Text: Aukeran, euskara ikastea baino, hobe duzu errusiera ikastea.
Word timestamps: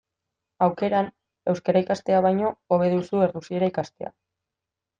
Aukeran, 0.67 1.09
euskara 1.53 1.83
ikastea 1.85 2.23
baino, 2.27 2.51
hobe 2.77 2.89
duzu 2.97 3.25
errusiera 3.29 3.73
ikastea. 3.77 4.13